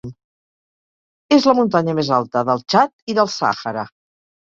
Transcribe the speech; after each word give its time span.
És 1.35 1.45
la 1.49 1.53
muntanya 1.59 1.95
més 1.99 2.09
alta 2.17 2.43
del 2.47 2.63
Txad 2.73 2.95
i 3.13 3.17
del 3.21 3.31
Sàhara. 3.35 3.85